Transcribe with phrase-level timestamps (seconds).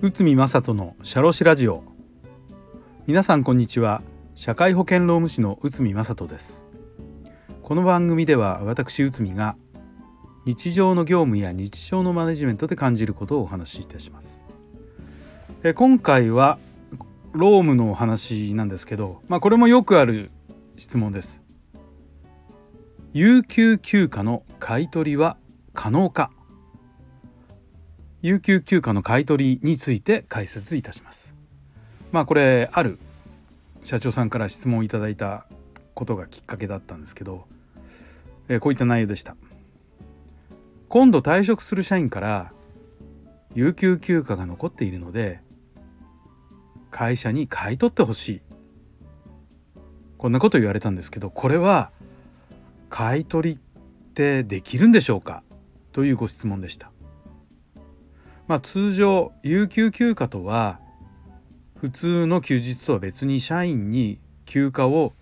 [0.00, 1.84] 内海正人のシャロシラジオ。
[3.06, 4.02] 皆さんこんにちは。
[4.34, 6.66] 社会保険労務士の内海正人です。
[7.62, 9.56] この番組では私内海が
[10.46, 14.42] 日常の業務や日常のマネジメントで感じることをお話しいたします。
[15.62, 16.58] え今回は
[17.30, 20.32] ロームのお話なんですけど、まあ、これもよくある
[20.76, 21.44] 質問です。
[23.12, 25.36] 有給休暇の買取は
[25.72, 26.30] 可能か。
[28.22, 31.34] 有給休暇の買取について解説いたします。
[32.12, 32.98] まあこれある
[33.82, 35.46] 社長さんから質問をいただいた
[35.94, 37.46] ことがきっかけだったんですけど、
[38.48, 39.34] えこういった内容でした。
[40.88, 42.52] 今度退職する社員から
[43.54, 45.40] 有給休暇が残っているので
[46.90, 48.40] 会社に買い取ってほしい。
[50.18, 51.90] こんなこと言われたんですけどこれは
[52.90, 53.60] 買い取り
[54.20, 55.42] ってできるんでしょうか？
[55.92, 56.92] というご質問でした。
[58.46, 60.80] まあ、通常有給休暇とは
[61.76, 65.14] 普通の休日とは別に社員に休暇を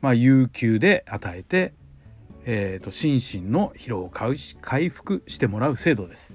[0.00, 1.74] まあ有給で与えて、
[2.46, 6.32] えー、と心身の疲労を回復してもらう制度です。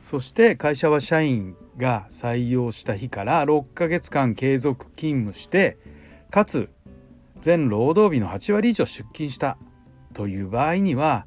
[0.00, 5.76] そして会社は社員が採用した日から6ヶ月間継続勤務して
[6.30, 6.70] かつ
[7.40, 9.58] 全労働日の8割以上出勤した
[10.14, 11.26] という場合には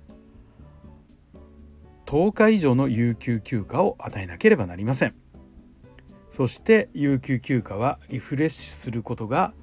[2.07, 5.15] 10日以上の有給休暇を与えなければなりません
[6.29, 9.53] そして有給休暇はリフレッシュすることが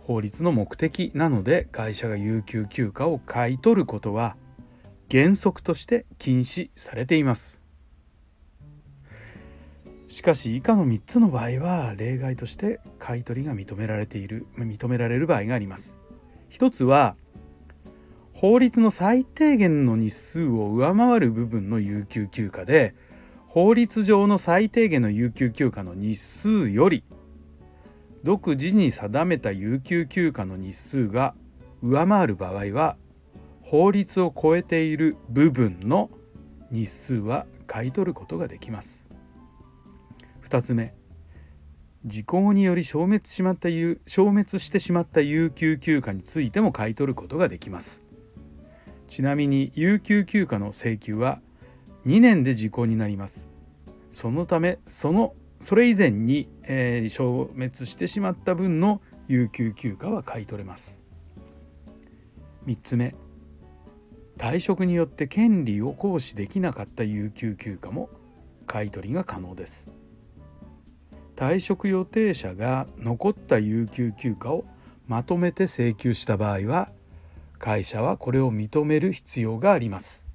[0.00, 4.36] 法律の目的なので会社が有給休暇を買い取ることは
[5.10, 7.62] 原則として禁止されています
[10.12, 15.98] しかし以下の3つの場合は例外として買い取りが認められている認められる場合があります。
[16.50, 17.16] 一つは
[18.42, 22.92] 法律の最低限の日数を上回る部分の有給休暇で
[23.46, 27.04] 法律上の最低限の有給休暇の日数より
[28.24, 31.36] 独自に定めた有給休暇の日数が
[31.82, 32.96] 上回る場合は
[33.62, 36.10] 法律を超えている部分の
[36.72, 39.08] 日数は買い取ることができます。
[40.48, 40.94] 2つ目
[42.04, 48.04] 時効により消滅しまった消滅してしまった有給休暇についても買い取ることができます
[49.12, 51.42] ちなみに有給休暇の請求は
[52.06, 53.50] 2年で時効になります。
[54.10, 61.02] そのためそのそれ以前に、えー、消滅してしまった分の有給休暇は買い取れます。
[62.64, 63.14] 3つ目。
[64.38, 68.08] 退職によって権利を行使できなかった有給休暇も
[68.66, 69.94] 買い取りが可能です。
[71.36, 74.64] 退職予定者が残った有給休暇を
[75.06, 76.88] まとめて請求した場合は
[77.62, 80.26] 会社はこれを認める必要があります。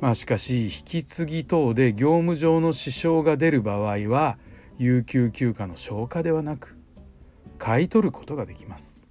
[0.00, 4.36] まあ、しかし引き継ぎ等で業務上の支障が出る場合は
[4.78, 6.76] 有給休暇の消化ではなく
[7.58, 9.06] 買い取ることができます。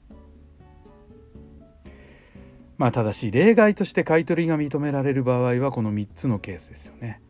[2.78, 7.22] まあただし例外として買い取りが認められる場合はこの3つのケースですよね。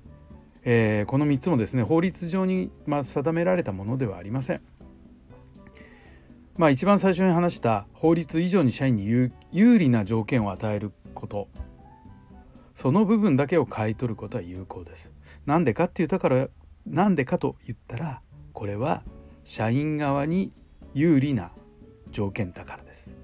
[0.64, 4.62] えー、この3つもですね法律上に、ま定められたものではありません。
[6.60, 9.06] まあ、一番最初に話した法律以上に社員に
[9.54, 11.48] 有利な条件を与えること
[12.76, 15.14] その部分だけを買い取ることは有効です。
[15.46, 16.50] なんでかって言ったから
[16.86, 18.22] なんでかと言ったら
[18.52, 19.04] これは
[19.46, 20.52] 社員側に
[20.94, 21.52] 有利な
[22.12, 23.16] 条件だからです。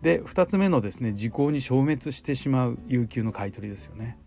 [0.00, 4.18] で2つ目のですね時効に消滅してしまう有給の買い取りですよね。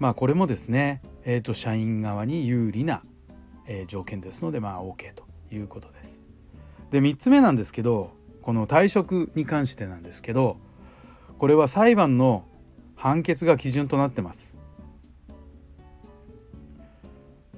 [0.00, 3.02] まあこれもですね、えー、と社員側に有利な、
[3.68, 6.25] えー、条件ですのでまあ OK ということです。
[6.90, 10.56] で3つ目なんですけどこの退職に関してなんですけど
[11.38, 12.44] これは裁判の
[12.94, 14.56] 判決が基準となってます。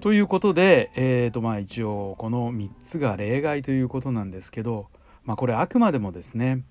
[0.01, 4.87] ということで、えーとまあ、一応この3つが例外ということなんですけど、
[5.25, 6.63] まあ、これあくまでもですね、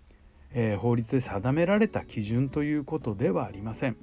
[0.53, 3.97] えー、法律で定められた基準ということではありません。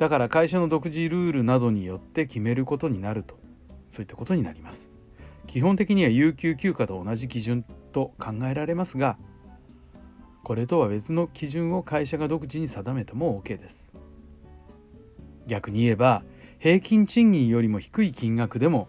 [0.00, 3.38] だから会社の独自ルールなどによって決めることになると
[3.90, 4.89] そういったことになります
[5.50, 9.18] 基本的には有給休暇と同じ基準と考えられますが
[10.44, 13.92] これとは別の基準を会社が独自に定めても OK です。
[15.48, 16.22] 逆に言えば
[16.60, 18.88] 平均賃金よりも低い金額でも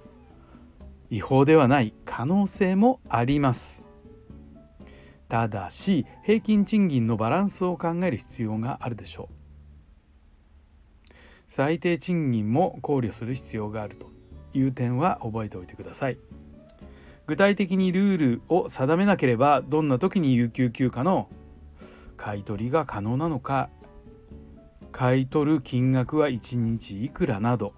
[1.10, 3.88] 違法ではない可能性もあります。
[5.30, 9.30] ただし平均賃金のバランスを考える必要があるでしょ
[11.10, 11.14] う。
[11.48, 14.12] 最低賃金も考慮する必要があると
[14.54, 16.20] いう点は覚えておいてください。
[17.32, 21.30] 具体的にルールを定めなければどんな時に有給休暇の
[22.18, 23.70] 買い取りが可能なのか
[24.92, 27.74] 買い取る金額は1日いくらなど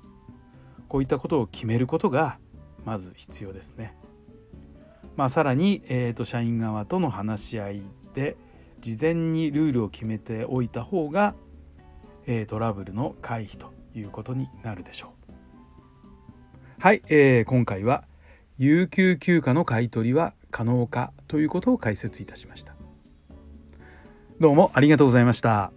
[0.88, 2.40] こういったことを決めることが
[2.84, 3.96] まず必要ですね。
[5.16, 7.84] まあ、さらに、えーと、社員側との話し合い
[8.16, 8.38] で
[8.82, 11.36] 事前にルールを決めておいた方が、
[12.26, 15.34] えー、トラブルの回避ということになるでしょう。
[16.80, 18.06] はい、えー、今回は
[18.58, 22.76] 有給休暇の買取は可能かということを解説いたしました。
[24.40, 25.72] どうもありがとうございました。